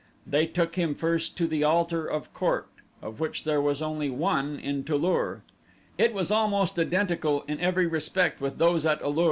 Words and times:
They 0.25 0.47
took 0.47 0.77
him 0.77 0.95
first 0.95 1.37
to 1.37 1.45
the 1.45 1.63
altar 1.63 2.07
court, 2.33 2.67
of 3.03 3.19
which 3.19 3.43
there 3.43 3.61
was 3.61 3.83
only 3.83 4.09
one 4.09 4.57
in 4.57 4.83
Tu 4.83 4.95
lur. 4.97 5.43
It 5.95 6.11
was 6.11 6.31
almost 6.31 6.79
identical 6.79 7.43
in 7.47 7.59
every 7.59 7.85
respect 7.85 8.41
with 8.41 8.57
those 8.57 8.83
at 8.83 8.99
A 9.03 9.09
lur. 9.09 9.19